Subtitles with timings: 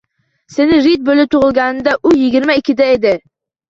[0.53, 3.19] Sen Rid bo`lib tug`ilganingda u yigirma ikkida edi